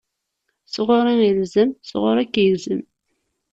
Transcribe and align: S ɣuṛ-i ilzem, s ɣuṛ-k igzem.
S 0.73 0.75
ɣuṛ-i 0.87 1.15
ilzem, 1.29 1.69
s 1.89 1.91
ɣuṛ-k 2.01 2.33
igzem. 2.45 2.81